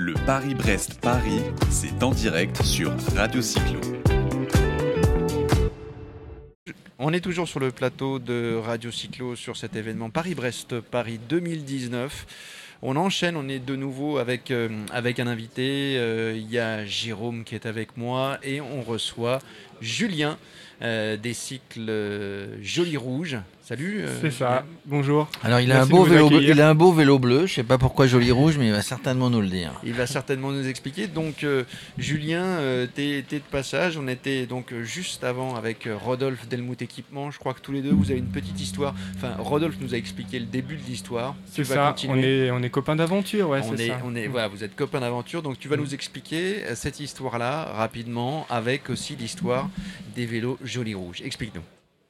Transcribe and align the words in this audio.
Le 0.00 0.14
Paris-Brest-Paris, 0.26 1.42
c'est 1.70 2.04
en 2.04 2.12
direct 2.12 2.62
sur 2.62 2.92
Radio 3.16 3.42
Cyclo. 3.42 3.80
On 7.00 7.12
est 7.12 7.20
toujours 7.20 7.48
sur 7.48 7.58
le 7.58 7.72
plateau 7.72 8.20
de 8.20 8.54
Radio 8.64 8.92
Cyclo 8.92 9.34
sur 9.34 9.56
cet 9.56 9.74
événement 9.74 10.08
Paris-Brest-Paris 10.08 11.18
2019. 11.28 12.26
On 12.82 12.94
enchaîne, 12.94 13.36
on 13.36 13.48
est 13.48 13.58
de 13.58 13.74
nouveau 13.74 14.18
avec, 14.18 14.52
euh, 14.52 14.68
un 14.92 15.26
invité. 15.26 15.96
Euh, 15.98 16.32
Il 16.36 16.48
y 16.48 16.60
a 16.60 16.84
Jérôme 16.84 17.42
qui 17.42 17.56
est 17.56 17.66
avec 17.66 17.96
moi 17.96 18.38
et 18.44 18.60
on 18.60 18.82
reçoit 18.82 19.40
Julien 19.80 20.38
euh, 20.80 21.16
des 21.16 21.34
cycles 21.34 21.90
Joli 22.62 22.96
Rouge. 22.96 23.38
Salut. 23.68 24.00
euh, 24.00 24.18
C'est 24.22 24.30
ça. 24.30 24.64
Bonjour. 24.86 25.28
Alors 25.44 25.60
il 25.60 25.70
a, 25.72 25.82
un 25.82 25.86
beau 25.86 26.02
vélo, 26.02 26.30
bleu- 26.30 26.42
il 26.42 26.58
a 26.58 26.70
un 26.70 26.74
beau 26.74 26.90
vélo 26.90 27.18
bleu, 27.18 27.44
je 27.44 27.52
sais 27.52 27.62
pas 27.62 27.76
pourquoi 27.76 28.06
joli 28.06 28.32
rouge, 28.32 28.56
mais 28.56 28.68
il 28.68 28.72
va 28.72 28.80
certainement 28.80 29.28
nous 29.28 29.42
le 29.42 29.48
dire. 29.48 29.72
Il 29.84 29.92
va 29.92 30.06
certainement 30.06 30.52
nous 30.52 30.66
expliquer. 30.66 31.06
Donc, 31.06 31.44
euh, 31.44 31.64
Julien, 31.98 32.44
euh, 32.44 32.86
t'es 32.86 33.20
de 33.30 33.38
passage. 33.50 33.98
On 33.98 34.08
était 34.08 34.46
donc 34.46 34.72
euh, 34.72 34.84
juste 34.84 35.22
avant 35.22 35.54
avec 35.54 35.86
Rodolphe 36.02 36.48
Delmout 36.48 36.80
Équipement. 36.80 37.30
Je 37.30 37.38
crois 37.38 37.52
que 37.52 37.60
tous 37.60 37.72
les 37.72 37.82
deux, 37.82 37.92
vous 37.92 38.10
avez 38.10 38.20
une 38.20 38.30
petite 38.30 38.58
histoire. 38.58 38.94
Enfin, 39.16 39.34
Rodolphe 39.38 39.76
nous 39.82 39.92
a 39.92 39.98
expliqué 39.98 40.38
le 40.38 40.46
début 40.46 40.76
de 40.76 40.84
l'histoire. 40.88 41.34
C'est 41.52 41.64
ça. 41.64 41.94
On 42.08 42.16
est, 42.16 42.50
on 42.50 42.62
est 42.62 42.70
copains 42.70 42.96
d'aventure, 42.96 43.50
ouais, 43.50 43.60
on 43.68 43.76
est, 43.76 43.88
ça. 43.88 44.00
on 44.02 44.16
est, 44.16 44.28
voilà, 44.28 44.48
vous 44.48 44.64
êtes 44.64 44.76
copains 44.76 45.00
d'aventure, 45.00 45.42
donc 45.42 45.58
tu 45.58 45.68
vas 45.68 45.76
nous 45.76 45.92
expliquer 45.92 46.62
cette 46.74 47.00
histoire-là 47.00 47.64
rapidement, 47.74 48.46
avec 48.48 48.88
aussi 48.88 49.14
l'histoire 49.14 49.68
des 50.16 50.24
vélos 50.24 50.56
Joli 50.64 50.94
Rouge. 50.94 51.20
Explique-nous. 51.22 51.60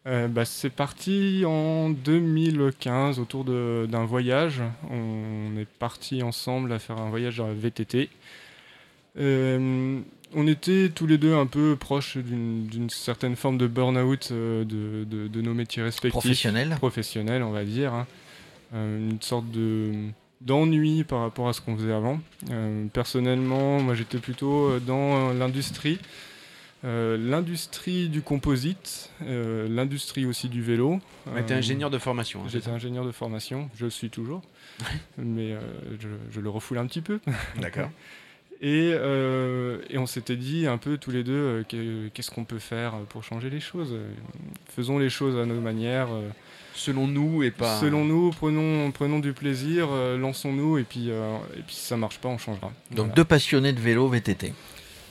Euh, 0.09 0.27
bah, 0.27 0.45
c'est 0.47 0.71
parti 0.71 1.43
en 1.47 1.91
2015 1.91 3.19
autour 3.19 3.45
de- 3.45 3.87
d'un 3.91 4.05
voyage. 4.07 4.63
On 4.91 5.57
est 5.59 5.67
parti 5.79 6.23
ensemble 6.23 6.73
à 6.73 6.79
faire 6.79 6.97
un 6.99 7.11
voyage 7.11 7.41
à 7.41 7.53
VTT. 7.53 8.09
Euh, 9.19 10.01
on 10.35 10.47
était 10.47 10.91
tous 10.95 11.07
les 11.07 11.19
deux 11.19 11.35
un 11.35 11.47
peu 11.47 11.77
proches 11.77 12.17
d'une 12.19 12.67
d'une 12.67 12.91
certaine 12.91 13.37
forme 13.37 13.59
de 13.59 13.67
burn-out 13.67 14.29
euh, 14.31 14.65
de, 14.65 15.05
de- 15.05 15.29
de 15.29 15.41
nos 15.43 15.55
métiers 15.55 15.83
respectifs. 15.83 16.13
Professionnel. 16.13 16.71
professionnel, 16.79 17.43
on 17.43 17.51
va 17.51 17.65
dire. 17.65 17.93
hein. 17.95 18.07
Une 18.75 19.21
sorte 19.21 19.51
de 19.51 19.93
d'ennui 20.41 21.03
par 21.03 21.21
rapport 21.23 21.49
à 21.49 21.53
ce 21.53 21.61
qu'on 21.61 21.77
faisait 21.77 21.93
avant. 21.93 22.21
Euh, 22.51 22.85
personnellement, 22.93 23.81
moi 23.81 23.95
j'étais 23.95 24.19
plutôt 24.19 24.79
dans 24.79 25.33
l'industrie. 25.33 25.99
Euh, 26.85 27.17
l'industrie 27.19 28.09
du 28.09 28.23
composite, 28.23 29.11
euh, 29.27 29.67
l'industrie 29.69 30.25
aussi 30.27 30.49
du 30.49 30.63
vélo. 30.63 31.01
Ouais, 31.27 31.43
T'es 31.45 31.55
Euh, 31.55 31.59
ingénieur 31.59 31.91
de 31.91 31.99
formation. 31.99 32.41
hein, 32.45 32.49
J'étais 32.49 32.71
ingénieur 32.71 33.05
de 33.05 33.11
formation, 33.11 33.69
je 33.77 33.85
le 33.87 33.91
suis 33.91 34.11
toujours, 34.11 34.43
mais 35.17 35.53
euh, 35.55 35.61
je, 35.99 36.09
je 36.31 36.41
le 36.41 36.49
refoule 36.49 36.79
un 36.79 36.87
petit 36.87 37.01
peu. 37.03 37.19
D'accord. 37.61 37.91
Et, 38.61 38.91
euh, 38.93 39.79
et 39.89 39.99
on 39.99 40.07
s'était 40.07 40.35
dit 40.35 40.67
un 40.67 40.79
peu 40.79 40.99
tous 40.99 41.13
les 41.13 41.23
deux, 41.23 41.33
euh, 41.33 41.63
que- 41.63 42.09
qu'est-ce 42.09 42.33
qu'on 42.33 42.43
peut 42.45 42.59
faire 42.59 42.95
pour 43.09 43.23
changer 43.23 43.51
les 43.51 43.61
choses? 43.61 43.95
Faisons 44.75 44.99
les 44.99 45.11
choses 45.11 45.37
à 45.39 45.47
nos 45.47 45.61
manières. 45.61 46.09
euh, 46.11 46.29
Selon 46.75 47.07
nous 47.07 47.45
et 47.45 47.53
pas. 47.53 47.79
Selon 47.81 48.05
nous, 48.05 48.31
prenons, 48.33 48.91
prenons 48.91 49.21
du 49.21 49.33
plaisir, 49.33 49.87
euh, 49.93 50.19
lançons-nous, 50.19 50.79
et 50.79 50.83
puis, 50.83 51.11
euh, 51.11 51.37
et 51.57 51.61
puis 51.63 51.77
si 51.77 51.87
ça 51.87 51.97
marche 51.97 52.19
pas, 52.19 52.29
on 52.29 52.39
changera. 52.39 52.73
Donc 52.91 52.97
Voilà. 53.07 53.13
deux 53.15 53.25
passionnés 53.25 53.73
de 53.73 53.81
vélo 53.81 54.09
VTT. 54.09 54.53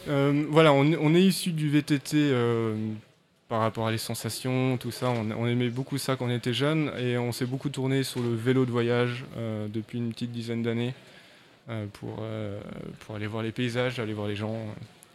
Euh, 0.08 0.46
voilà, 0.50 0.74
on, 0.74 0.92
on 0.94 1.16
est 1.16 1.22
issu 1.22 1.52
du 1.52 1.70
VTT 1.70 2.16
euh, 2.16 2.76
par 3.50 3.60
rapport 3.62 3.88
à 3.88 3.92
les 3.92 3.98
sensations, 3.98 4.78
tout 4.78 4.92
ça. 4.92 5.10
On, 5.10 5.32
on 5.32 5.48
aimait 5.48 5.70
beaucoup 5.70 5.98
ça 5.98 6.16
quand 6.16 6.26
on 6.26 6.30
était 6.30 6.54
jeune, 6.54 6.92
et 6.98 7.18
on 7.18 7.32
s'est 7.32 7.46
beaucoup 7.46 7.70
tourné 7.70 8.04
sur 8.04 8.22
le 8.22 8.34
vélo 8.34 8.66
de 8.66 8.72
voyage 8.72 9.26
euh, 9.38 9.68
depuis 9.68 9.98
une 9.98 10.12
petite 10.14 10.32
dizaine 10.32 10.64
d'années 10.64 10.94
pour, 11.92 12.24
pour 13.02 13.16
aller 13.18 13.28
voir 13.28 13.44
les 13.44 13.52
paysages, 13.52 14.00
aller 14.00 14.14
voir 14.14 14.30
les 14.30 14.38
gens. 14.38 14.56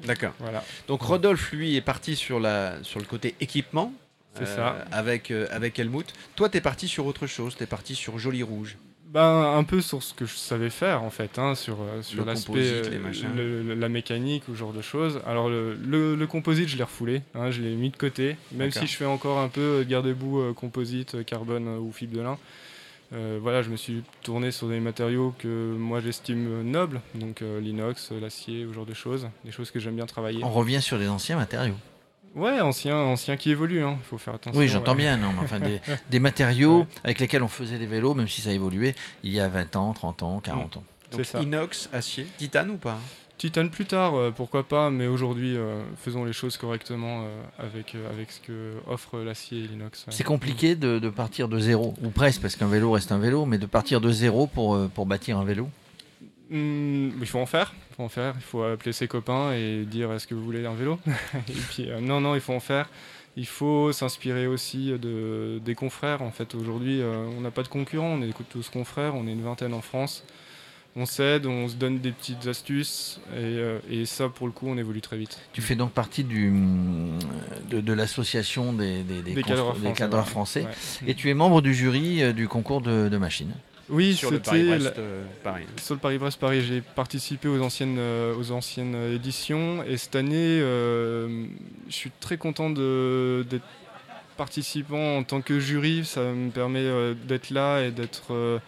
D'accord. 0.05 0.35
voilà. 0.39 0.63
Donc 0.87 1.01
Rodolphe, 1.01 1.51
lui, 1.53 1.77
est 1.77 1.81
parti 1.81 2.15
sur, 2.15 2.39
la, 2.41 2.75
sur 2.83 3.01
le 3.01 3.07
côté 3.07 3.35
équipement. 3.41 3.91
C'est 4.35 4.45
ça. 4.45 4.85
Avec, 4.93 5.31
avec 5.31 5.79
Helmut. 5.79 6.13
Toi, 6.37 6.51
t'es 6.51 6.61
parti 6.61 6.89
sur 6.89 7.07
autre 7.07 7.27
chose. 7.27 7.57
T'es 7.57 7.65
parti 7.65 7.95
sur 7.95 8.19
Joli 8.19 8.43
Rouge. 8.43 8.77
Ben, 9.07 9.55
un 9.59 9.65
peu 9.65 9.83
sur 9.83 10.03
ce 10.03 10.15
que 10.15 10.25
je 10.25 10.35
savais 10.37 10.71
faire 10.71 11.03
en 11.03 11.11
fait, 11.11 11.39
hein, 11.39 11.55
sur, 11.55 11.83
euh, 11.83 12.01
sur 12.03 12.25
l'aspect, 12.25 12.53
euh, 13.37 13.75
la 13.75 13.89
mécanique 13.91 14.45
ou 14.49 14.53
ce 14.55 14.59
genre 14.59 14.73
de 14.73 14.81
choses. 14.81 15.21
Alors 15.27 15.51
le, 15.51 15.75
le- 15.75 16.15
le 16.15 16.27
composite, 16.27 16.69
je 16.69 16.79
l'ai 16.79 16.83
refoulé, 16.83 17.21
hein, 17.35 17.51
je 17.51 17.61
l'ai 17.61 17.75
mis 17.75 17.91
de 17.91 17.97
côté, 17.99 18.37
même 18.53 18.71
si 18.81 18.87
je 18.87 18.97
fais 18.97 19.05
encore 19.05 19.39
un 19.39 19.49
peu 19.49 19.81
de 19.85 19.91
garde-boue 19.91 20.41
euh, 20.41 20.53
composite, 20.55 21.17
euh, 21.17 21.23
carbone 21.25 21.69
euh, 21.69 21.79
ou 21.79 21.93
fibre 21.93 22.17
de 22.17 22.23
lin. 22.23 22.39
Euh, 23.13 23.39
voilà, 23.43 23.61
je 23.61 23.69
me 23.69 23.77
suis 23.77 24.03
tourné 24.23 24.51
sur 24.51 24.69
des 24.69 24.81
matériaux 24.81 25.35
que 25.39 25.75
moi 25.77 26.01
j'estime 26.01 26.47
euh, 26.49 26.63
nobles, 26.63 27.03
donc 27.15 27.43
euh, 27.43 27.61
l'inox, 27.61 28.11
euh, 28.13 28.21
l'acier, 28.21 28.65
ce 28.67 28.73
genre 28.73 28.87
de 28.87 28.95
choses, 28.95 29.29
des 29.45 29.51
choses 29.53 29.71
que 29.71 29.79
j'aime 29.79 29.97
bien 29.97 30.07
travailler. 30.07 30.43
On 30.43 30.49
revient 30.51 30.81
sur 30.81 30.97
les 30.97 31.09
anciens 31.09 31.37
matériaux. 31.37 31.75
Ouais, 32.35 32.61
ancien, 32.61 32.97
ancien 32.97 33.37
qui 33.37 33.51
évolue, 33.51 33.81
il 33.81 34.05
faut 34.05 34.17
faire 34.19 34.35
attention. 34.35 34.59
Oui, 34.59 34.67
j'entends 34.69 34.93
ouais. 34.93 34.99
bien, 34.99 35.17
non, 35.19 35.33
mais 35.33 35.41
enfin 35.43 35.61
des, 35.61 35.81
des 36.11 36.19
matériaux 36.19 36.79
Ouais. 36.81 36.87
avec 37.05 37.21
lesquels 37.21 37.43
on 37.43 37.49
faisait 37.49 37.79
des 37.79 37.87
vélos, 37.87 38.15
même 38.15 38.29
si 38.29 38.41
ça 38.41 38.53
évoluait 38.53 38.95
il 39.23 39.33
y 39.33 39.41
a 39.41 39.49
20 39.49 39.77
ans, 39.77 39.93
30 39.93 40.23
ans, 40.23 40.41
40 40.41 40.79
ans. 40.79 40.85
C'est 41.11 41.17
Donc, 41.19 41.27
ça. 41.27 41.41
inox, 41.43 41.91
acier, 41.93 42.27
titane 42.39 42.71
ou 42.71 42.77
pas? 42.79 42.99
Titane 43.37 43.71
plus 43.71 43.85
tard, 43.87 44.15
euh, 44.15 44.31
pourquoi 44.31 44.63
pas, 44.67 44.89
mais 44.91 45.07
aujourd'hui, 45.09 45.57
euh, 45.57 45.83
faisons 46.03 46.25
les 46.25 46.33
choses 46.33 46.57
correctement 46.57 47.25
euh, 47.25 47.43
avec, 47.59 47.95
euh, 47.95 48.09
avec 48.11 48.31
ce 48.31 48.41
que 48.41 48.75
offre 48.87 49.19
l'acier 49.19 49.65
et 49.65 49.67
l'inox. 49.67 50.07
ouais. 50.07 50.13
C'est 50.13 50.23
compliqué 50.25 50.75
de, 50.77 50.99
de 51.01 51.11
partir 51.11 51.49
de 51.49 51.59
zéro, 51.59 51.93
ou 52.03 52.11
presque, 52.11 52.41
parce 52.41 52.57
qu'un 52.57 52.69
vélo 52.69 52.93
reste 52.93 53.11
un 53.13 53.19
vélo, 53.19 53.45
mais 53.45 53.59
de 53.59 53.67
partir 53.67 54.01
de 54.01 54.11
zéro 54.13 54.47
pour, 54.47 54.75
euh, 54.77 54.89
pour 54.95 55.07
bâtir 55.07 55.39
un 55.39 55.45
vélo? 55.45 55.69
Hmm, 56.53 57.11
il 57.21 57.27
faut 57.27 57.39
en 57.39 57.47
faire, 57.47 57.73
il 57.91 57.95
faut 57.97 58.03
en 58.03 58.09
faire, 58.11 58.35
il 58.37 58.43
faut 58.43 58.63
appeler 58.63 58.93
ses 58.93 59.09
copains 59.09 59.53
et 59.55 59.85
dire 59.87 60.13
est-ce 60.13 60.27
que 60.27 60.35
vous 60.35 60.45
voulez 60.45 60.67
un 60.67 60.75
vélo? 60.75 60.99
Et 61.49 61.53
puis 61.71 61.91
euh, 61.91 62.01
non, 62.01 62.21
non, 62.21 62.35
il 62.35 62.41
faut 62.43 62.53
en 62.53 62.61
faire. 62.61 62.89
Il 63.37 63.47
faut 63.47 63.91
s'inspirer 63.93 64.47
aussi 64.47 64.91
de, 64.99 65.59
des 65.65 65.75
confrères. 65.75 66.21
En 66.21 66.31
fait, 66.31 66.55
aujourd'hui, 66.55 67.01
euh, 67.01 67.25
on 67.39 67.41
n'a 67.41 67.51
pas 67.51 67.63
de 67.63 67.69
concurrents, 67.69 68.19
on 68.19 68.23
est 68.23 68.35
tous 68.51 68.69
confrères, 68.69 69.15
on 69.15 69.27
est 69.27 69.33
une 69.33 69.43
vingtaine 69.43 69.73
en 69.73 69.81
France. 69.81 70.25
On 70.95 71.07
s'aide, 71.07 71.47
on 71.47 71.69
se 71.69 71.75
donne 71.77 72.01
des 72.01 72.13
petites 72.13 72.47
astuces 72.47 73.19
et, 73.33 73.37
euh, 73.39 73.79
et 73.91 74.05
ça, 74.05 74.29
pour 74.29 74.47
le 74.47 74.53
coup, 74.53 74.67
on 74.69 74.77
évolue 74.77 75.01
très 75.01 75.17
vite. 75.17 75.41
Tu 75.55 75.63
fais 75.63 75.75
donc 75.75 75.93
partie 75.93 76.23
du, 76.23 76.53
de, 77.71 77.81
de 77.81 77.93
l'association 77.95 78.75
des, 78.75 79.03
des, 79.03 79.23
des 79.23 79.33
Des 79.33 79.41
constru- 79.43 79.47
cadreurs 79.49 79.73
des 79.73 79.81
français, 79.81 79.95
cadreurs 79.99 80.25
ouais. 80.25 80.31
français. 80.31 80.63
Ouais. 80.65 81.09
Et 81.11 81.15
tu 81.15 81.31
es 81.31 81.35
membre 81.35 81.63
du 81.63 81.73
jury 81.73 82.35
du 82.35 82.47
concours 82.47 82.83
de, 82.83 83.09
de 83.09 83.17
machines. 83.17 83.55
Oui, 83.93 84.17
Sur 84.17 84.31
le 84.31 84.39
Paris-Brest, 84.39 84.95
euh, 84.97 85.23
pareil. 85.45 85.67
Sur 85.77 85.95
le 85.95 86.01
Paris-Brest 86.01 86.41
Paris, 86.41 86.63
j'ai 86.63 86.81
participé 86.81 87.47
aux 87.47 87.61
anciennes, 87.61 87.99
euh, 87.99 88.35
aux 88.35 88.51
anciennes 88.51 88.97
éditions 89.13 89.85
et 89.85 89.99
cette 89.99 90.17
année, 90.17 90.61
euh, 90.63 91.45
je 91.89 91.93
suis 91.93 92.11
très 92.19 92.39
content 92.39 92.71
d'être 92.71 93.67
participant 94.39 95.19
en 95.19 95.25
tant 95.25 95.43
que 95.43 95.61
jury. 95.61 96.07
Ça 96.07 96.23
me 96.23 96.51
permet 96.51 97.15
d'être 97.27 97.51
là 97.51 97.83
et 97.83 97.91
d'être 97.91 98.61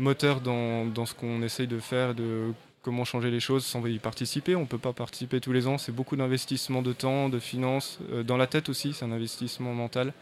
moteur 0.00 0.40
dans, 0.40 0.86
dans 0.86 1.06
ce 1.06 1.14
qu'on 1.14 1.42
essaye 1.42 1.68
de 1.68 1.78
faire, 1.78 2.16
de 2.16 2.52
comment 2.82 3.04
changer 3.04 3.30
les 3.30 3.40
choses 3.40 3.64
sans 3.64 3.86
y 3.86 4.00
participer. 4.00 4.56
On 4.56 4.62
ne 4.62 4.66
peut 4.66 4.76
pas 4.76 4.92
participer 4.92 5.40
tous 5.40 5.52
les 5.52 5.68
ans. 5.68 5.78
C'est 5.78 5.92
beaucoup 5.92 6.16
d'investissement 6.16 6.82
de 6.82 6.92
temps, 6.92 7.28
de 7.28 7.38
finances, 7.38 8.00
dans 8.26 8.36
la 8.36 8.48
tête 8.48 8.68
aussi. 8.68 8.92
C'est 8.92 9.04
un 9.04 9.12
investissement 9.12 9.72
mental. 9.72 10.12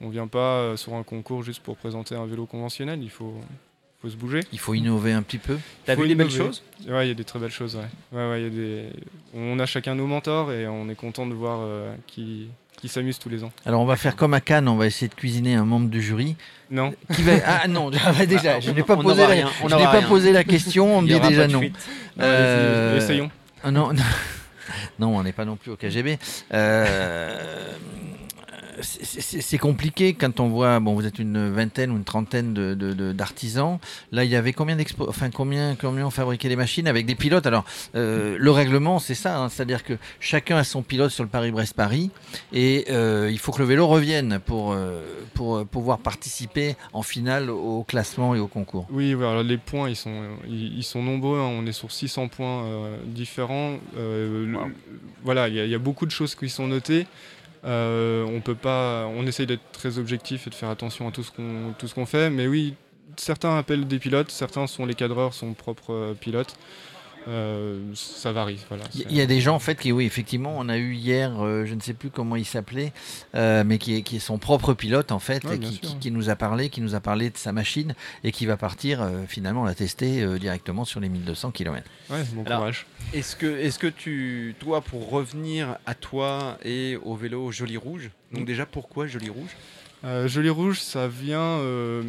On 0.00 0.06
ne 0.06 0.12
vient 0.12 0.28
pas 0.28 0.76
sur 0.76 0.94
un 0.94 1.02
concours 1.02 1.42
juste 1.42 1.64
pour 1.64 1.76
présenter 1.76 2.14
un 2.14 2.26
vélo 2.26 2.46
conventionnel. 2.46 3.02
Il 3.02 3.10
faut, 3.10 3.34
faut 4.02 4.08
se 4.10 4.16
bouger. 4.16 4.40
Il 4.52 4.58
faut 4.58 4.74
innover 4.74 5.12
un 5.12 5.22
petit 5.22 5.38
peu. 5.38 5.56
T'as 5.86 5.94
vu 5.94 6.08
des 6.08 6.14
belles 6.16 6.30
choses? 6.30 6.62
Ouais, 6.88 7.06
il 7.06 7.08
y 7.08 7.12
a 7.12 7.14
des 7.14 7.24
très 7.24 7.38
belles 7.38 7.50
choses. 7.52 7.76
Ouais. 7.76 8.18
Ouais, 8.18 8.30
ouais, 8.30 8.40
il 8.40 8.44
y 8.44 8.46
a 8.46 8.50
des... 8.50 8.84
On 9.34 9.58
a 9.60 9.66
chacun 9.66 9.94
nos 9.94 10.06
mentors 10.06 10.52
et 10.52 10.66
on 10.66 10.88
est 10.88 10.94
content 10.96 11.26
de 11.26 11.34
voir 11.34 11.60
euh, 11.62 11.94
qui, 12.08 12.48
qui 12.80 12.88
s'amusent 12.88 13.18
tous 13.20 13.28
les 13.28 13.44
ans. 13.44 13.52
Alors 13.64 13.80
on 13.80 13.84
va 13.86 13.94
faire 13.96 14.16
comme 14.16 14.34
à 14.34 14.40
Cannes, 14.40 14.68
on 14.68 14.76
va 14.76 14.86
essayer 14.86 15.08
de 15.08 15.14
cuisiner 15.14 15.54
un 15.54 15.64
membre 15.64 15.88
du 15.88 16.02
jury. 16.02 16.34
Non, 16.70 16.92
Qui 17.14 17.22
va... 17.22 17.32
Ah 17.46 17.68
non, 17.68 17.90
ah, 18.04 18.12
bah, 18.12 18.26
déjà, 18.26 18.54
Ah, 18.56 18.60
je 18.60 18.70
on- 18.70 18.74
n'ai 18.74 18.82
pas, 18.82 18.94
on 18.96 19.02
posé 19.02 19.20
la... 19.22 19.28
rien, 19.28 19.50
on 19.62 19.68
je 19.68 19.74
pas 19.76 19.90
rien. 19.90 20.08
posé 20.08 20.32
la 20.32 20.42
question, 20.44 20.98
on 20.98 21.02
me 21.02 21.08
dit 21.08 21.20
déjà 21.20 21.46
non. 21.46 21.62
Euh, 22.20 22.96
essayons. 22.98 23.30
Ah 23.62 23.70
non, 23.70 23.92
non. 23.92 24.02
Non, 24.98 25.16
on 25.16 25.22
n'est 25.22 25.32
pas 25.32 25.44
non 25.44 25.56
plus 25.56 25.72
au 25.72 25.76
KGB. 25.76 26.18
Euh, 26.52 27.74
c'est- 28.80 29.58
compliqué 29.58 30.14
quand 30.14 30.40
on 30.40 30.48
voit, 30.48 30.80
bon, 30.80 30.94
vous 30.94 31.06
êtes 31.06 31.18
une 31.18 31.50
vingtaine 31.50 31.90
ou 31.90 31.96
une 31.96 32.04
trentaine 32.04 32.54
de- 32.54 32.74
de- 32.74 32.92
de- 32.92 33.12
d'artisans. 33.12 33.78
Là, 34.12 34.24
il 34.24 34.30
y 34.30 34.36
avait 34.36 34.52
combien 34.52 34.76
d'expo, 34.76 35.06
enfin 35.08 35.30
combien, 35.30 35.76
combien 35.76 36.06
on 36.06 36.10
fabriquait 36.10 36.48
les 36.48 36.56
machines 36.56 36.86
avec 36.88 37.06
des 37.06 37.14
pilotes? 37.14 37.46
Alors, 37.46 37.64
euh, 37.94 38.36
le 38.38 38.50
règlement, 38.50 38.98
c'est 38.98 39.14
ça, 39.14 39.38
hein, 39.38 39.48
c'est-à-dire 39.48 39.84
que 39.84 39.94
chacun 40.20 40.56
a 40.56 40.64
son 40.64 40.82
pilote 40.82 41.10
sur 41.10 41.22
le 41.22 41.28
Paris-Brest-Paris, 41.30 42.10
et 42.52 42.86
euh, 42.90 43.28
il 43.30 43.38
faut 43.38 43.52
que 43.52 43.58
le 43.58 43.64
vélo 43.66 43.86
revienne 43.86 44.38
pour 44.44 44.72
euh, 44.72 45.02
pour 45.34 45.56
euh, 45.56 45.64
pouvoir 45.64 45.98
participer 45.98 46.76
en 46.92 47.02
finale 47.02 47.50
au 47.50 47.84
classement 47.84 48.34
et 48.34 48.38
au 48.38 48.46
concours. 48.48 48.86
Oui, 48.90 49.12
alors 49.14 49.42
les 49.42 49.58
points, 49.58 49.88
ils 49.88 49.96
sont, 49.96 50.22
ils, 50.48 50.78
ils 50.78 50.82
sont 50.84 51.02
nombreux. 51.02 51.38
hein. 51.38 51.48
On 51.58 51.66
est 51.66 51.72
sur 51.72 51.90
600 51.92 52.28
points 52.28 52.64
euh, 52.64 52.96
différents. 53.06 53.76
Euh, 53.96 54.46
le-. 54.46 54.58
Voilà, 55.24 55.48
il 55.48 55.54
y, 55.54 55.60
a- 55.60 55.64
il 55.64 55.70
y 55.70 55.74
a 55.74 55.78
beaucoup 55.78 56.06
de 56.06 56.10
choses 56.10 56.34
qui 56.34 56.48
sont 56.48 56.66
notées. 56.66 57.06
Euh, 57.64 58.24
on 58.24 58.40
peut 58.40 58.54
pas, 58.54 59.06
on 59.06 59.26
essaye 59.26 59.46
d'être 59.46 59.70
très 59.72 59.98
objectif 59.98 60.46
et 60.46 60.50
de 60.50 60.54
faire 60.54 60.70
attention 60.70 61.08
à 61.08 61.12
tout 61.12 61.22
ce 61.22 61.30
qu'on, 61.30 61.74
tout 61.78 61.86
ce 61.86 61.94
qu'on 61.94 62.06
fait. 62.06 62.30
Mais 62.30 62.46
oui, 62.46 62.74
certains 63.16 63.56
appellent 63.56 63.86
des 63.86 63.98
pilotes, 63.98 64.30
certains 64.30 64.66
sont 64.66 64.86
les 64.86 64.94
cadreurs, 64.94 65.34
sont 65.34 65.54
propres 65.54 65.92
euh, 65.92 66.14
pilotes. 66.14 66.56
Euh, 67.28 67.80
ça 67.94 68.32
varie. 68.32 68.58
Voilà, 68.68 68.84
Il 68.94 69.12
y, 69.16 69.20
a 69.20 69.26
des 69.26 69.40
gens 69.40 69.54
en 69.54 69.58
fait 69.60 69.78
qui, 69.78 69.92
oui, 69.92 70.04
effectivement, 70.04 70.54
on 70.58 70.68
a 70.68 70.76
eu 70.76 70.94
hier, 70.94 71.42
euh, 71.42 71.64
je 71.66 71.74
ne 71.74 71.80
sais 71.80 71.94
plus 71.94 72.10
comment 72.10 72.36
il 72.36 72.44
s'appelait, 72.44 72.92
euh, 73.34 73.62
mais 73.64 73.78
qui 73.78 73.94
est, 73.96 74.02
qui 74.02 74.16
est 74.16 74.20
son 74.20 74.38
propre 74.38 74.74
pilote 74.74 75.12
en 75.12 75.18
fait, 75.18 75.44
Ouais, 75.44 75.56
et 75.56 75.58
qui, 75.60 75.72
sûr, 75.72 75.80
qui- 75.80 75.86
ouais. 75.88 75.98
qui 76.00 76.10
nous 76.10 76.30
a 76.30 76.36
parlé, 76.36 76.68
qui 76.68 76.80
nous 76.80 76.94
a 76.94 77.00
parlé 77.00 77.30
de 77.30 77.36
sa 77.36 77.52
machine 77.52 77.94
et 78.24 78.32
qui 78.32 78.46
va 78.46 78.56
partir 78.56 79.02
euh, 79.02 79.22
finalement 79.28 79.64
la 79.64 79.74
tester 79.74 80.22
euh, 80.22 80.38
directement 80.38 80.84
sur 80.84 80.98
les 81.00 81.08
1200 81.08 81.52
km. 81.52 81.88
Ouais, 82.10 82.22
bon 82.34 82.44
Alors, 82.44 82.58
courage. 82.58 82.86
Est-ce 83.14 83.36
que, 83.36 83.46
est 83.46 83.78
que 83.78 83.86
tu, 83.86 84.54
toi, 84.58 84.80
pour 84.80 85.08
revenir 85.10 85.76
à 85.86 85.94
toi 85.94 86.58
et 86.64 86.96
au 87.04 87.14
vélo 87.14 87.50
Joli 87.52 87.76
Rouge, 87.76 88.10
donc 88.32 88.42
Mm. 88.42 88.46
déjà 88.46 88.66
pourquoi 88.66 89.06
Joli 89.06 89.28
Rouge? 89.30 89.50
Euh, 90.04 90.26
Jolly 90.26 90.48
Rouge, 90.50 90.80
ça 90.80 91.06
vient 91.06 91.38
euh, 91.40 92.02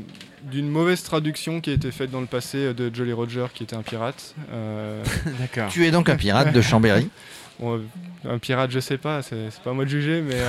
d'une 0.43 0.67
mauvaise 0.67 1.03
traduction 1.03 1.61
qui 1.61 1.69
a 1.69 1.73
été 1.73 1.91
faite 1.91 2.09
dans 2.09 2.21
le 2.21 2.25
passé 2.27 2.57
euh, 2.57 2.73
de 2.73 2.93
Jolly 2.93 3.13
Roger, 3.13 3.45
qui 3.53 3.63
était 3.63 3.75
un 3.75 3.83
pirate. 3.83 4.33
Euh, 4.51 5.03
D'accord. 5.39 5.69
Tu 5.69 5.85
es 5.85 5.91
donc 5.91 6.09
un 6.09 6.15
pirate 6.15 6.51
de 6.53 6.61
Chambéry. 6.61 7.07
bon, 7.59 7.81
un 8.27 8.39
pirate, 8.39 8.71
je 8.71 8.79
sais 8.79 8.97
pas, 8.97 9.21
c'est 9.21 9.49
pas 9.63 9.69
à 9.69 9.73
moi 9.73 9.85
de 9.85 9.89
juger, 9.91 10.21
mais 10.21 10.41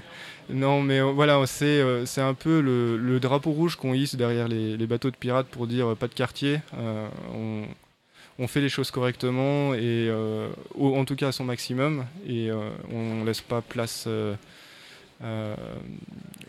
non, 0.50 0.80
mais 0.80 1.00
euh, 1.00 1.06
voilà, 1.06 1.44
c'est 1.46 1.64
euh, 1.80 2.04
un 2.18 2.34
peu 2.34 2.60
le, 2.60 2.96
le 2.96 3.18
drapeau 3.18 3.50
rouge 3.50 3.74
qu'on 3.74 3.94
hisse 3.94 4.14
derrière 4.14 4.46
les, 4.46 4.76
les 4.76 4.86
bateaux 4.86 5.10
de 5.10 5.16
pirates 5.16 5.48
pour 5.48 5.66
dire 5.66 5.88
euh, 5.90 5.94
pas 5.96 6.06
de 6.06 6.14
quartier. 6.14 6.60
Euh, 6.78 7.08
on, 7.34 7.62
on 8.38 8.46
fait 8.46 8.60
les 8.60 8.68
choses 8.68 8.92
correctement 8.92 9.74
et 9.74 9.80
euh, 10.08 10.48
au- 10.76 10.94
en 10.96 11.04
tout 11.04 11.16
cas 11.16 11.28
à 11.28 11.32
son 11.32 11.44
maximum 11.44 12.04
et 12.28 12.48
euh, 12.50 12.70
on 12.92 13.24
laisse 13.24 13.40
pas 13.40 13.60
place 13.60 14.04
euh, 15.22 15.54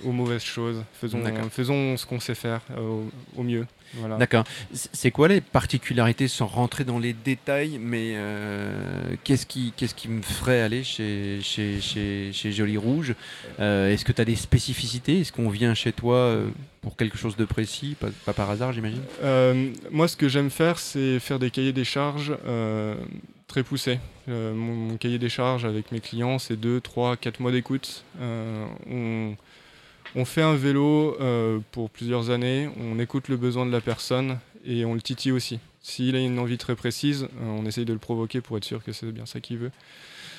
aux 0.03 0.11
mauvaises 0.11 0.43
choses. 0.43 0.83
Faisons, 0.93 1.21
faisons 1.49 1.97
ce 1.97 2.05
qu'on 2.05 2.19
sait 2.19 2.35
faire 2.35 2.61
euh, 2.71 2.79
au, 2.79 3.11
au 3.37 3.43
mieux. 3.43 3.65
Voilà. 3.95 4.17
D'accord. 4.17 4.43
C'est 4.73 5.11
quoi 5.11 5.27
les 5.27 5.39
particularités 5.39 6.27
sans 6.27 6.47
rentrer 6.47 6.83
dans 6.83 6.97
les 6.97 7.13
détails, 7.13 7.77
mais 7.79 8.13
euh, 8.15 9.15
qu'est-ce 9.23 9.45
qui, 9.45 9.71
qu'est-ce 9.77 9.93
qui 9.93 10.07
me 10.07 10.23
ferait 10.23 10.61
aller 10.61 10.83
chez, 10.83 11.39
chez, 11.43 11.79
chez, 11.79 12.31
chez 12.33 12.51
Joli 12.51 12.77
Rouge? 12.77 13.13
Est-ce 13.59 14.03
que 14.03 14.11
tu 14.11 14.21
as 14.21 14.25
des 14.25 14.35
spécificités? 14.35 15.19
Est-ce 15.19 15.31
qu'on 15.31 15.49
vient 15.49 15.75
chez 15.75 15.91
toi 15.91 16.35
pour 16.81 16.97
quelque 16.97 17.19
chose 17.19 17.35
de 17.35 17.45
précis? 17.45 17.95
Pas, 17.99 18.07
pas 18.25 18.33
par 18.33 18.49
hasard, 18.49 18.73
j'imagine? 18.73 19.03
Moi, 19.91 20.07
ce 20.07 20.17
que 20.17 20.27
j'aime 20.27 20.49
faire, 20.49 20.79
c'est 20.79 21.19
faire 21.19 21.37
des 21.37 21.51
cahiers 21.51 21.73
des 21.73 21.85
charges 21.85 22.33
très 23.47 23.63
poussés. 23.63 23.99
Euh, 24.29 24.53
mon, 24.53 24.73
mon 24.73 24.97
cahier 24.97 25.19
des 25.19 25.29
charges 25.29 25.65
avec 25.65 25.91
mes 25.91 25.99
clients, 25.99 26.39
c'est 26.39 26.55
2, 26.55 26.81
3, 26.81 27.17
4 27.17 27.39
mois 27.39 27.51
d'écoute. 27.51 28.03
Euh, 28.19 28.65
on, 28.89 29.35
on 30.15 30.25
fait 30.25 30.41
un 30.41 30.55
vélo 30.55 31.17
euh, 31.19 31.59
pour 31.71 31.89
plusieurs 31.89 32.29
années, 32.29 32.69
on 32.79 32.99
écoute 32.99 33.27
le 33.27 33.37
besoin 33.37 33.65
de 33.65 33.71
la 33.71 33.81
personne 33.81 34.39
et 34.65 34.85
on 34.85 34.93
le 34.93 35.01
titille 35.01 35.31
aussi. 35.31 35.59
S'il 35.81 36.15
a 36.15 36.19
une 36.19 36.39
envie 36.39 36.57
très 36.57 36.75
précise, 36.75 37.27
on 37.41 37.65
essaye 37.65 37.83
de 37.83 37.91
le 37.91 37.99
provoquer 37.99 38.39
pour 38.39 38.55
être 38.57 38.63
sûr 38.63 38.83
que 38.83 38.93
c'est 38.93 39.11
bien 39.11 39.25
ça 39.25 39.41
qu'il 39.41 39.57
veut. 39.57 39.71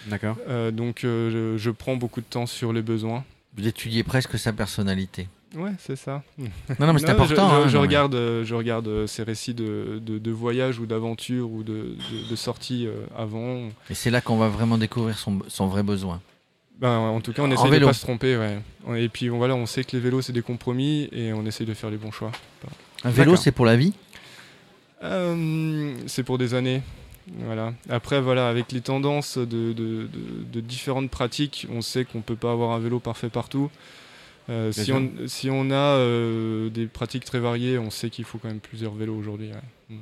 D'accord. 0.07 0.39
Donc, 0.73 1.01
je, 1.03 1.57
je 1.59 1.71
prends 1.71 1.97
beaucoup 1.97 2.23
de 2.23 2.27
temps 2.27 2.47
sur 2.47 2.73
les 2.73 2.81
besoins. 2.81 3.25
Vous 3.55 3.67
étudiez 3.67 4.05
presque 4.05 4.39
sa 4.39 4.55
personnalité. 4.55 5.29
Ouais, 5.57 5.71
c'est 5.79 5.97
ça. 5.97 6.23
Non, 6.39 6.47
non, 6.87 6.93
mais 6.93 6.99
c'est 6.99 7.11
important. 7.11 7.49
Je, 7.49 7.55
je- 7.55 7.61
hein, 7.65 7.69
je 7.69 7.75
non, 7.77 7.81
mais- 7.83 7.87
regarde, 7.89 8.15
euh, 8.15 8.45
je 8.45 8.55
regarde 8.55 8.89
euh, 8.89 9.07
ces 9.07 9.23
récits 9.23 9.55
de, 9.55 10.01
de, 10.05 10.19
de 10.19 10.31
voyage 10.31 10.79
ou 10.81 10.87
d'aventure 10.87 11.51
ou 11.51 11.63
de, 11.63 11.97
de, 12.31 12.37
sortie 12.37 12.87
euh, 12.87 13.05
avant. 13.17 13.69
Et 13.91 13.95
c'est 13.95 14.11
là 14.11 14.21
qu'on 14.21 14.37
va 14.37 14.49
vraiment 14.49 14.79
découvrir 14.79 15.17
son, 15.19 15.39
son 15.49 15.67
vrai 15.67 15.83
besoin. 15.83 16.21
Ben, 16.81 16.91
en 16.99 17.21
tout 17.21 17.33
cas, 17.33 17.43
on 17.43 17.51
essaie 17.53 17.65
de 17.67 17.71
vélo. 17.71 17.87
pas 17.87 17.93
se 17.93 18.01
tromper. 18.03 18.37
Ouais. 18.37 19.03
Et 19.03 19.09
puis 19.09 19.31
on- 19.31 19.39
voilà, 19.39 19.55
on 19.55 19.67
sait 19.67 19.85
que 19.85 19.93
les 19.97 20.01
vélos 20.01 20.23
c'est 20.23 20.33
des 20.33 20.43
compromis 20.43 21.09
et 21.13 21.33
on 21.33 21.47
essaie 21.47 21.65
de 21.65 21.75
faire 21.75 21.91
les 21.91 21.97
bons 21.99 22.11
choix. 22.11 22.33
Un 23.05 23.11
vélo, 23.11 23.37
c'est 23.37 23.53
pour 23.53 23.65
la 23.67 23.77
vie? 23.77 23.93
Euh, 25.03 25.95
c'est 26.07 26.23
pour 26.23 26.39
des 26.39 26.55
années. 26.55 26.83
Voilà. 27.39 27.73
Après, 27.89 28.21
voilà, 28.21 28.49
avec 28.49 28.73
les 28.73 28.81
tendances 28.81 29.39
de, 29.39 29.45
de, 29.45 29.73
de- 29.73 30.09
de 30.53 30.61
différentes 30.61 31.11
pratiques, 31.11 31.67
on 31.73 31.81
sait 31.81 32.05
qu'on 32.05 32.21
peut 32.21 32.37
pas 32.37 32.53
avoir 32.53 32.73
un 32.73 32.79
vélo 32.79 33.01
parfait 33.01 33.29
partout. 33.31 33.71
Euh, 34.51 34.73
si, 34.73 34.93
on, 34.93 35.11
si 35.27 35.49
on 35.51 35.71
a 35.71 35.75
euh, 35.97 36.69
des 36.69 36.87
pratiques 36.87 37.25
très 37.25 37.41
variées, 37.41 37.79
on 37.79 37.91
sait 37.91 38.11
qu'il 38.11 38.25
faut 38.25 38.39
quand 38.39 38.49
même 38.49 38.61
plusieurs 38.61 38.95
vélos 38.95 39.17
aujourd'hui. 39.17 39.49
ouais. 39.49 39.97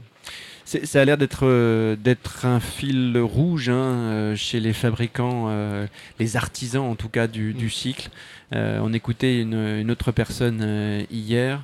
C'est- 0.64 0.86
Ça 0.86 1.00
a 1.00 1.04
l'air 1.04 1.18
d'être 1.18 1.40
euh, 1.46 1.96
d'être 1.96 2.46
un 2.46 2.60
fil 2.60 3.18
rouge 3.18 3.68
hein, 3.68 3.74
euh, 3.74 4.36
chez 4.36 4.58
les 4.60 4.72
fabricants, 4.72 5.48
les 6.18 6.36
artisans 6.36 6.82
en 6.84 6.94
tout 6.96 7.08
cas 7.08 7.26
du, 7.26 7.52
du 7.52 7.66
Mm. 7.66 7.70
cycle. 7.70 8.10
On 8.54 8.92
écoutait 8.92 9.40
une, 9.40 9.54
une 9.54 9.90
autre 9.90 10.12
personne 10.12 11.06
hier 11.10 11.62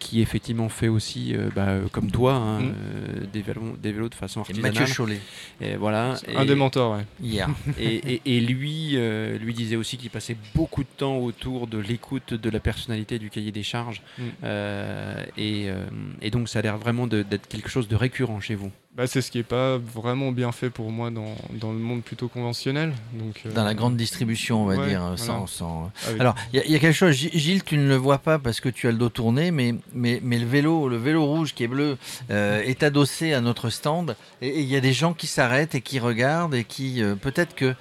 qui 0.00 0.20
effectivement 0.20 0.68
fait 0.68 0.88
aussi, 0.88 1.34
bah, 1.54 1.76
comme 1.92 2.10
toi, 2.10 2.34
hein, 2.34 2.60
Mm. 2.60 3.19
Des, 3.30 3.42
vélos, 3.42 3.76
des 3.82 3.92
vélos 3.92 4.08
de 4.08 4.14
façon 4.14 4.42
Et 4.48 4.52
Mathieu 4.60 4.82
artisanale. 4.82 4.92
Cholet, 4.94 5.20
Et 5.60 5.76
voilà. 5.76 6.14
Un 6.34 6.42
Et- 6.42 6.46
des 6.46 6.54
mentors, 6.54 6.96
ouais. 6.96 7.04
hier. 7.22 7.48
et, 7.78 8.14
et- 8.14 8.22
et 8.36 8.40
lui, 8.40 8.92
euh, 8.94 9.38
lui 9.38 9.54
disait 9.54 9.76
aussi 9.76 9.96
qu'il 9.96 10.10
passait 10.10 10.36
beaucoup 10.54 10.82
de 10.82 10.88
temps 10.96 11.16
autour 11.18 11.66
de 11.66 11.78
l'écoute 11.78 12.34
de 12.34 12.50
la 12.50 12.60
personnalité 12.60 13.18
du 13.18 13.30
cahier 13.30 13.52
des 13.52 13.62
charges. 13.62 14.02
Mm. 14.18 14.22
Euh, 14.44 15.24
et, 15.36 15.64
euh, 15.68 15.84
et 16.22 16.30
donc 16.30 16.48
ça 16.48 16.58
a 16.58 16.62
l'air 16.62 16.78
vraiment 16.78 17.06
d'être 17.06 17.46
quelque 17.48 17.68
chose 17.68 17.88
de 17.88 17.96
récurrent 17.96 18.40
chez 18.40 18.54
vous. 18.54 18.70
Bah, 18.96 19.06
c'est 19.06 19.22
ce 19.22 19.30
qui 19.30 19.38
est 19.38 19.42
pas 19.44 19.78
vraiment 19.78 20.32
bien 20.32 20.50
fait 20.50 20.68
pour 20.68 20.90
moi 20.90 21.10
dans, 21.10 21.36
dans 21.52 21.70
le 21.72 21.78
monde 21.78 22.02
plutôt 22.02 22.26
conventionnel. 22.26 22.92
Donc, 23.14 23.40
euh, 23.46 23.52
Dans 23.52 23.62
la 23.62 23.72
grande 23.74 23.96
distribution, 23.96 24.64
on 24.64 24.66
va 24.66 24.74
Ouais, 24.76 24.88
dire. 24.88 25.00
voilà. 25.00 25.16
Sans, 25.16 25.46
sans- 25.46 25.92
avec- 26.08 26.20
Alors, 26.20 26.34
il 26.52 26.56
y, 26.56 26.60
a- 26.60 26.64
il 26.64 26.72
y 26.72 26.74
a 26.74 26.80
quelque 26.80 26.96
chose, 26.96 27.14
Gi- 27.14 27.30
Gilles, 27.32 27.62
tu 27.62 27.78
ne 27.78 27.86
le 27.86 27.94
vois 27.94 28.18
pas 28.18 28.40
parce 28.40 28.60
que 28.60 28.68
tu 28.68 28.88
as 28.88 28.90
le 28.90 28.98
dos 28.98 29.08
tourné, 29.08 29.52
mais, 29.52 29.76
mais, 29.94 30.18
mais 30.24 30.38
le 30.40 30.46
vélo, 30.46 30.88
le 30.88 30.96
vélo 30.96 31.24
rouge 31.24 31.54
qui 31.54 31.62
est 31.62 31.68
bleu 31.68 31.98
euh, 32.32 32.62
est 32.62 32.82
adossé 32.82 33.32
à 33.32 33.40
notre 33.40 33.70
stand. 33.70 34.16
Et 34.42 34.48
et 34.48 34.60
il 34.60 34.66
y 34.68 34.74
a 34.76 34.80
des 34.80 34.92
gens 34.92 35.12
qui 35.14 35.28
s'arrêtent 35.28 35.76
et 35.76 35.80
qui 35.82 36.00
regardent 36.00 36.56
et 36.56 36.64
qui, 36.64 37.00
euh, 37.00 37.14
peut-être 37.14 37.54
que, 37.54 37.76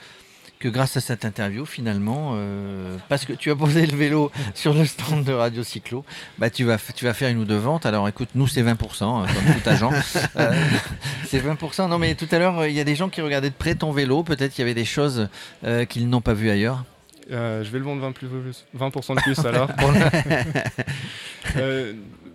que 0.59 0.67
grâce 0.67 0.97
à 0.97 1.01
cette 1.01 1.23
interview, 1.23 1.65
finalement, 1.65 2.33
euh, 2.33 2.97
parce 3.07 3.23
que 3.23 3.31
tu 3.31 3.49
as 3.49 3.55
posé 3.55 3.85
le 3.85 3.95
vélo 3.95 4.29
sur 4.53 4.73
le 4.73 4.85
stand 4.85 5.23
de 5.23 5.31
Radio 5.31 5.63
Cyclo, 5.63 6.03
bah, 6.37 6.49
tu, 6.49 6.65
vas, 6.65 6.77
tu 6.77 7.05
vas 7.05 7.13
faire 7.13 7.29
une 7.29 7.37
ou 7.37 7.45
deux 7.45 7.57
ventes. 7.57 7.85
Alors 7.85 8.07
écoute, 8.09 8.29
nous, 8.35 8.45
c'est 8.45 8.61
20%, 8.61 9.03
hein, 9.03 9.25
comme 9.25 9.61
tout 9.61 9.69
agent. 9.69 9.91
Euh, 10.35 10.53
c'est 11.25 11.39
20%. 11.39 11.89
Non, 11.89 11.97
mais 11.97 12.13
tout 12.15 12.27
à 12.31 12.39
l'heure, 12.39 12.65
il 12.65 12.73
y 12.73 12.79
a 12.79 12.83
des 12.83 12.95
gens 12.95 13.09
qui 13.09 13.21
regardaient 13.21 13.49
de 13.49 13.55
près 13.55 13.75
ton 13.75 13.91
vélo. 13.91 14.23
Peut-être 14.23 14.53
qu'il 14.53 14.61
y 14.61 14.65
avait 14.65 14.73
des 14.73 14.85
choses 14.85 15.27
euh, 15.63 15.85
qu'ils 15.85 16.07
n'ont 16.09 16.21
pas 16.21 16.33
vues 16.33 16.49
ailleurs. 16.49 16.83
Euh, 17.31 17.63
je 17.63 17.69
vais 17.69 17.79
le 17.79 17.85
vendre 17.85 18.07
20%, 18.07 18.13
plus, 18.13 18.27
20 18.73 18.87
de 18.89 19.21
plus 19.21 19.45
alors. 19.45 19.69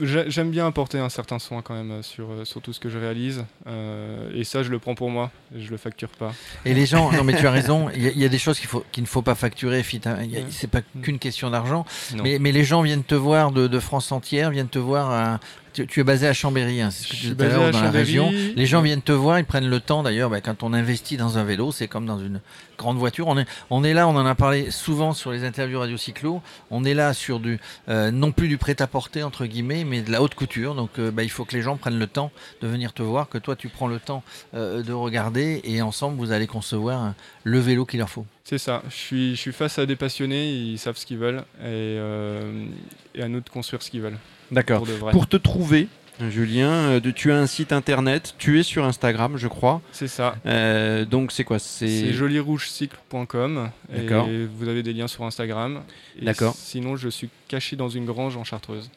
J'ai- 0.00 0.30
J'aime 0.30 0.50
bien 0.50 0.66
apporter 0.66 0.98
un 0.98 1.08
certain 1.08 1.38
soin 1.38 1.62
quand 1.62 1.74
même 1.74 1.90
euh, 1.90 2.02
sur, 2.02 2.30
euh, 2.30 2.44
sur 2.44 2.60
tout 2.62 2.72
ce 2.72 2.80
que 2.80 2.88
je 2.88 2.98
réalise. 2.98 3.44
Euh, 3.66 4.30
et 4.34 4.44
ça, 4.44 4.62
je 4.62 4.70
le 4.70 4.78
prends 4.78 4.94
pour 4.94 5.10
moi. 5.10 5.30
Je 5.56 5.70
le 5.70 5.76
facture 5.76 6.08
pas. 6.08 6.32
Et 6.64 6.74
les 6.74 6.86
gens, 6.86 7.12
non 7.12 7.24
mais 7.24 7.36
tu 7.36 7.46
as 7.46 7.50
raison, 7.60 7.88
il 7.94 8.02
y, 8.02 8.06
a- 8.06 8.10
il 8.10 8.18
y 8.18 8.24
a 8.24 8.28
des 8.28 8.38
choses 8.38 8.58
qu'il 8.58 8.68
faut 8.68 8.84
qu'il 8.92 9.02
ne 9.02 9.08
faut 9.08 9.22
pas 9.22 9.34
facturer. 9.34 9.84
Hein. 10.06 10.16
Mm. 10.26 10.30
C'est 10.50 10.70
pas 10.70 10.80
qu'une 11.02 11.18
question 11.18 11.50
d'argent, 11.50 11.84
mais, 12.22 12.38
mais 12.38 12.52
les 12.52 12.64
gens 12.64 12.82
viennent 12.82 13.04
te 13.04 13.14
voir 13.14 13.52
de, 13.52 13.66
de 13.66 13.78
France 13.80 14.10
entière, 14.12 14.50
viennent 14.50 14.68
te 14.68 14.78
voir. 14.78 15.10
à- 15.10 15.40
tu, 15.76 15.86
tu 15.86 16.00
es 16.00 16.04
basé 16.04 16.26
à 16.26 16.32
Chambéry, 16.32 16.80
hein, 16.80 16.90
c'est 16.90 17.04
ce 17.04 17.08
que 17.08 17.16
tu 17.16 17.22
disais 17.22 17.34
tout 17.34 17.42
à 17.42 17.48
l'heure 17.48 17.70
dans 17.70 17.82
la 17.82 17.90
région. 17.90 18.30
Les 18.30 18.66
gens 18.66 18.80
viennent 18.80 19.02
te 19.02 19.12
voir, 19.12 19.38
ils 19.38 19.44
prennent 19.44 19.68
le 19.68 19.80
temps. 19.80 20.02
D'ailleurs, 20.02 20.30
bah, 20.30 20.40
quand 20.40 20.62
on 20.62 20.72
investit 20.72 21.16
dans 21.16 21.36
un 21.36 21.44
vélo, 21.44 21.72
c'est 21.72 21.88
comme 21.88 22.06
dans 22.06 22.18
une 22.18 22.40
grande 22.78 22.96
voiture. 22.96 23.26
On 23.28 23.36
est, 23.38 23.46
on 23.70 23.84
est 23.84 23.92
là, 23.92 24.08
on 24.08 24.16
en 24.16 24.24
a 24.24 24.34
parlé 24.34 24.70
souvent 24.70 25.12
sur 25.12 25.32
les 25.32 25.44
interviews 25.44 25.78
Radio 25.78 25.96
Cyclo. 25.96 26.42
On 26.70 26.84
est 26.84 26.94
là 26.94 27.12
sur 27.12 27.40
du 27.40 27.58
euh, 27.88 28.10
non 28.10 28.32
plus 28.32 28.48
du 28.48 28.56
prêt-à-porter 28.56 29.22
entre 29.22 29.44
guillemets, 29.44 29.84
mais 29.84 30.00
de 30.00 30.10
la 30.10 30.22
haute 30.22 30.34
couture. 30.34 30.74
Donc, 30.74 30.90
euh, 30.98 31.10
bah, 31.10 31.22
il 31.22 31.30
faut 31.30 31.44
que 31.44 31.54
les 31.54 31.62
gens 31.62 31.76
prennent 31.76 31.98
le 31.98 32.06
temps 32.06 32.32
de 32.62 32.68
venir 32.68 32.92
te 32.92 33.02
voir, 33.02 33.28
que 33.28 33.38
toi 33.38 33.54
tu 33.54 33.68
prends 33.68 33.88
le 33.88 33.98
temps 33.98 34.22
euh, 34.54 34.82
de 34.82 34.92
regarder, 34.92 35.60
et 35.64 35.82
ensemble 35.82 36.16
vous 36.16 36.32
allez 36.32 36.46
concevoir 36.46 37.12
le 37.44 37.58
vélo 37.58 37.84
qu'il 37.84 37.98
leur 37.98 38.10
faut. 38.10 38.26
C'est 38.44 38.58
ça. 38.58 38.82
Je 38.88 38.94
suis, 38.94 39.30
je 39.36 39.40
suis 39.40 39.52
face 39.52 39.78
à 39.78 39.86
des 39.86 39.96
passionnés. 39.96 40.52
Ils 40.52 40.78
savent 40.78 40.96
ce 40.96 41.04
qu'ils 41.04 41.18
veulent. 41.18 41.44
Et, 41.64 41.98
et 43.14 43.22
à 43.22 43.28
nous 43.28 43.40
de 43.40 43.48
construire 43.48 43.82
ce 43.82 43.90
qu'ils 43.90 44.02
veulent. 44.02 44.18
D'accord. 44.50 44.84
Pour 45.12 45.28
te 45.28 45.36
trouver, 45.36 45.88
Julien, 46.30 46.70
euh, 46.70 47.00
de- 47.00 47.10
tu 47.10 47.30
as 47.32 47.36
un 47.36 47.46
site 47.46 47.72
internet, 47.72 48.34
tu 48.38 48.58
es 48.58 48.62
sur 48.62 48.84
Instagram, 48.84 49.36
je 49.36 49.48
crois. 49.48 49.82
C'est 49.92 50.08
ça. 50.08 50.36
Euh, 50.46 51.04
donc 51.04 51.32
c'est 51.32 51.44
quoi? 51.44 51.58
C'est 51.58 52.12
jolirougecycle.com. 52.12 53.70
D'accord. 53.94 54.28
Et 54.28 54.46
vous 54.46 54.68
avez 54.68 54.82
des 54.82 54.92
liens 54.92 55.08
sur 55.08 55.24
Instagram. 55.24 55.82
D'accord. 56.22 56.54
Sinon, 56.56 56.96
je 56.96 57.08
suis 57.08 57.28
caché 57.48 57.76
dans 57.76 57.88
une 57.88 58.06
grange 58.06 58.36
en 58.36 58.44
Chartreuse. 58.44 58.90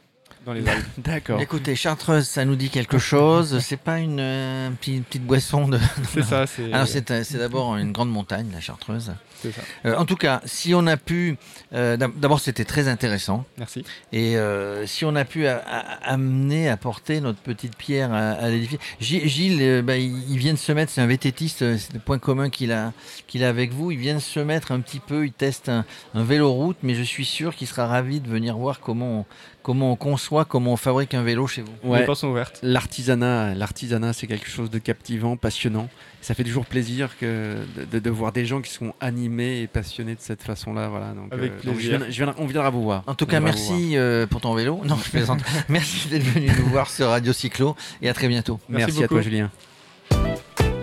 Dans 0.46 0.54
les 0.54 0.68
Alpes. 0.68 0.86
D'accord. 0.98 1.42
Écoutez, 1.42 1.76
Chartreuse, 1.76 2.28
ça 2.28 2.46
nous 2.46 2.56
dit 2.56 2.70
quelque 2.70 2.98
chose. 2.98 3.60
C'est 3.60 3.78
pas 3.80 4.00
une 4.00 4.20
euh, 4.20 4.70
petite, 4.72 5.06
petite 5.06 5.24
boisson 5.26 5.68
de. 5.68 5.78
c'est 6.14 6.24
ça. 6.24 6.48
C'est 6.48 6.72
Alors 6.74 6.88
c'est 6.88 7.12
euh, 7.12 7.24
c'est 7.24 7.38
d'abord 7.38 7.76
une 7.78 7.92
grande 7.92 8.10
montagne, 8.10 8.48
la 8.54 8.62
Chartreuse. 8.62 9.12
c'est 9.42 9.52
ça. 9.52 9.62
Euh, 9.86 9.96
en 9.98 10.06
tout 10.06 10.16
cas, 10.16 10.42
si 10.46 10.74
on 10.74 10.88
a 10.88 10.96
pu, 10.98 11.38
euh, 11.74 11.98
d'ab- 11.98 12.18
d'abord 12.18 12.40
c'était 12.40 12.64
très 12.66 12.88
intéressant. 12.88 13.46
Merci. 13.58 13.84
Et 14.14 14.38
euh, 14.38 14.88
si 14.88 15.04
on 15.06 15.16
a 15.16 15.26
pu 15.26 15.46
a- 15.46 15.58
a- 15.58 16.10
amener, 16.14 16.70
apporter 16.70 17.20
notre 17.22 17.40
petite 17.40 17.76
pierre 17.76 18.14
à, 18.14 18.30
à 18.32 18.50
l'édifice. 18.50 18.80
Gilles, 19.02 19.62
euh, 19.62 19.82
bah, 19.82 19.98
il, 19.98 20.32
il 20.32 20.38
vient 20.38 20.54
de 20.54 20.58
se 20.58 20.72
mettre, 20.72 20.92
c'est 20.92 21.02
un 21.02 21.06
vététiste, 21.08 21.78
c'est 21.78 21.94
le 21.94 22.00
point 22.00 22.18
commun 22.18 22.50
qu'il 22.50 22.72
a, 22.72 22.94
qu'il 23.28 23.44
a 23.44 23.50
avec 23.50 23.74
vous. 23.74 23.92
Il 23.92 23.98
vient 24.00 24.16
de 24.16 24.20
se 24.20 24.40
mettre 24.40 24.72
un 24.72 24.80
petit 24.80 25.00
peu, 25.02 25.26
il 25.26 25.34
teste 25.34 25.68
un, 25.70 25.86
un 26.16 26.24
vélo 26.24 26.52
route, 26.52 26.78
mais 26.82 26.96
je 26.96 27.04
suis 27.04 27.26
sûr 27.26 27.54
qu'il 27.56 27.68
sera 27.68 27.88
ravi 27.88 28.20
de 28.22 28.28
venir 28.30 28.58
voir 28.58 28.80
comment 28.80 29.20
on, 29.20 29.26
comment 29.64 29.92
on 29.92 29.96
conçoit 29.96 30.39
voit 30.40 30.46
comment 30.46 30.74
on 30.74 30.78
fabrique 30.78 31.14
un 31.14 31.22
vélo 31.24 31.48
chez 31.48 31.62
vous. 31.62 31.72
Ouais. 31.84 32.00
Les 32.00 32.06
portes 32.06 32.20
sont 32.20 32.28
ouvertes. 32.30 32.60
L'artisanat, 32.64 33.54
l'artisanat, 33.56 34.14
c'est 34.14 34.28
quelque 34.28 34.50
chose 34.50 34.70
de 34.70 34.80
captivant, 34.80 35.36
passionnant. 35.38 35.90
Ça 36.22 36.34
fait 36.34 36.44
toujours 36.44 36.66
plaisir 36.66 37.18
que 37.20 37.56
de, 37.78 37.86
de- 37.86 38.00
de 38.00 38.10
voir 38.10 38.32
des 38.32 38.46
gens 38.46 38.62
qui 38.62 38.72
sont 38.72 38.94
animés 39.00 39.62
et 39.62 39.68
passionnés 39.68 40.16
de 40.16 40.22
cette 40.22 40.42
façon-là. 40.44 40.88
Voilà. 40.90 41.12
Donc, 41.14 41.32
Avec 41.32 41.52
donc 41.66 41.76
je 41.76 41.88
plaisir. 41.90 41.98
viens- 42.00 42.08
je 42.10 42.24
viens- 42.24 42.36
on 42.38 42.46
viendra 42.46 42.70
vous 42.70 42.84
voir. 42.84 43.04
En 43.08 43.16
tout 43.16 43.26
On 43.26 43.28
cas, 43.28 43.40
merci 43.40 43.98
euh, 43.98 44.26
pour 44.28 44.42
ton 44.42 44.54
vélo. 44.54 44.82
Non, 44.86 44.98
je 45.04 45.10
plaisante. 45.12 45.40
merci 45.70 46.08
d'être 46.10 46.24
venu 46.24 46.50
nous 46.60 46.68
voir 46.68 46.90
sur 46.90 47.08
Radio 47.10 47.32
Cyclo 47.34 47.76
et 48.02 48.10
à 48.10 48.14
très 48.14 48.28
bientôt. 48.28 48.60
Merci 48.70 48.86
Merci 48.88 49.04
à 49.04 49.08
toi, 49.08 49.18
beaucoup. 49.18 49.30
Julien. 49.30 49.52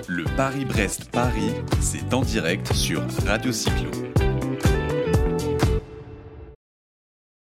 Le 0.08 0.24
Paris-Brest-Paris, 0.36 1.50
c'est 1.80 2.14
en 2.14 2.22
direct 2.22 2.72
sur 2.72 3.02
Radio 3.26 3.52
Cyclo. 3.52 3.90